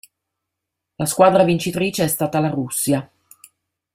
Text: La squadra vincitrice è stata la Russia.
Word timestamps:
La 0.95 1.05
squadra 1.05 1.43
vincitrice 1.43 2.03
è 2.05 2.07
stata 2.07 2.39
la 2.39 2.49
Russia. 2.49 3.07